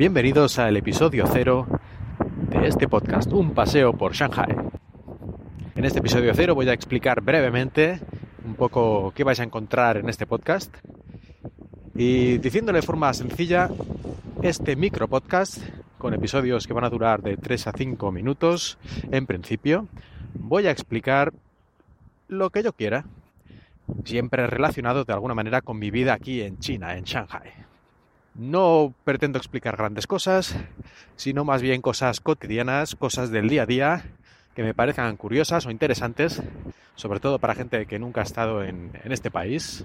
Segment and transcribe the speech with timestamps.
[0.00, 1.66] Bienvenidos al episodio cero
[2.48, 4.56] de este podcast, Un paseo por Shanghai.
[5.74, 8.00] En este episodio cero voy a explicar brevemente
[8.46, 10.74] un poco qué vais a encontrar en este podcast
[11.94, 13.68] y diciéndole de forma sencilla,
[14.40, 15.58] este micro podcast
[15.98, 18.78] con episodios que van a durar de 3 a 5 minutos
[19.10, 19.86] en principio,
[20.32, 21.34] voy a explicar
[22.26, 23.04] lo que yo quiera,
[24.06, 27.69] siempre relacionado de alguna manera con mi vida aquí en China, en Shanghai.
[28.40, 30.56] No pretendo explicar grandes cosas,
[31.16, 34.04] sino más bien cosas cotidianas, cosas del día a día
[34.54, 36.42] que me parezcan curiosas o interesantes,
[36.94, 39.84] sobre todo para gente que nunca ha estado en, en este país.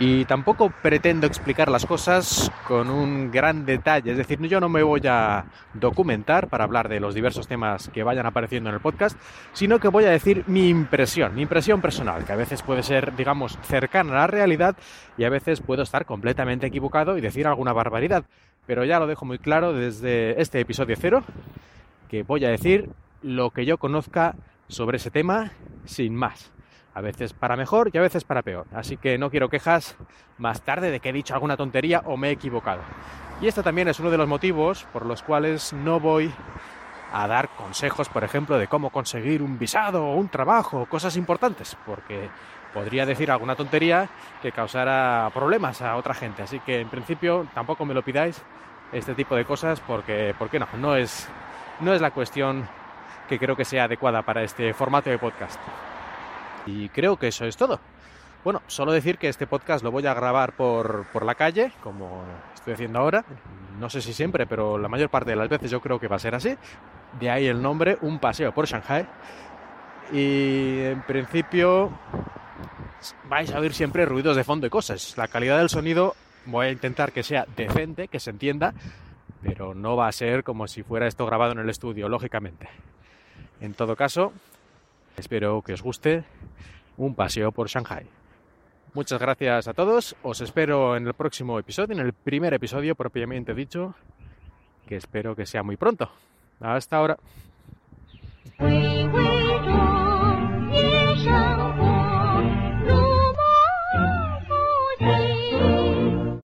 [0.00, 4.82] Y tampoco pretendo explicar las cosas con un gran detalle, es decir, yo no me
[4.82, 9.16] voy a documentar para hablar de los diversos temas que vayan apareciendo en el podcast,
[9.52, 13.14] sino que voy a decir mi impresión, mi impresión personal, que a veces puede ser,
[13.14, 14.74] digamos, cercana a la realidad
[15.16, 18.24] y a veces puedo estar completamente equivocado y decir alguna barbaridad.
[18.66, 21.22] Pero ya lo dejo muy claro desde este episodio cero,
[22.08, 22.90] que voy a decir
[23.22, 24.34] lo que yo conozca
[24.66, 25.52] sobre ese tema
[25.84, 26.50] sin más
[26.94, 28.66] a veces para mejor y a veces para peor.
[28.72, 29.96] Así que no quiero quejas
[30.38, 32.82] más tarde de que he dicho alguna tontería o me he equivocado.
[33.40, 36.32] Y este también es uno de los motivos por los cuales no voy
[37.12, 41.76] a dar consejos, por ejemplo, de cómo conseguir un visado o un trabajo, cosas importantes,
[41.84, 42.28] porque
[42.72, 44.08] podría decir alguna tontería
[44.42, 46.42] que causara problemas a otra gente.
[46.42, 48.42] Así que en principio tampoco me lo pidáis
[48.92, 51.28] este tipo de cosas porque, porque no, no es,
[51.80, 52.68] no es la cuestión
[53.28, 55.60] que creo que sea adecuada para este formato de podcast.
[56.66, 57.80] Y creo que eso es todo.
[58.44, 62.24] Bueno, solo decir que este podcast lo voy a grabar por, por, la calle, como
[62.54, 63.24] estoy haciendo ahora.
[63.80, 66.16] No sé si siempre, pero la mayor parte de las veces yo creo que va
[66.16, 66.54] a ser así.
[67.18, 69.06] De ahí el nombre, un paseo por Shanghai.
[70.12, 71.90] Y en principio
[73.28, 75.16] vais a oír siempre ruidos de fondo y cosas.
[75.16, 76.14] La calidad del sonido
[76.46, 78.74] voy a intentar que sea decente, que se entienda,
[79.42, 82.68] pero no va a ser como si fuera esto grabado en el estudio, lógicamente.
[83.60, 84.32] En todo caso,
[85.16, 86.24] espero que os guste
[86.96, 88.06] un paseo por Shanghai.
[88.94, 93.52] Muchas gracias a todos, os espero en el próximo episodio, en el primer episodio propiamente
[93.52, 93.94] dicho,
[94.86, 96.10] que espero que sea muy pronto.
[96.60, 97.18] Hasta ahora.